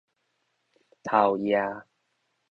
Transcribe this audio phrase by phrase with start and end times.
[1.03, 1.85] 頭頁